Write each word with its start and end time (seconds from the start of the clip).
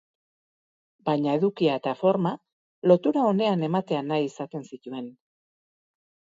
Baina 1.09 1.35
edukia 1.39 1.75
eta 1.81 1.93
forma 1.99 2.33
lotura 2.93 3.27
onean 3.35 3.69
ematea 3.71 4.03
nahi 4.11 4.29
izaten 4.33 4.69
zituen. 4.75 5.15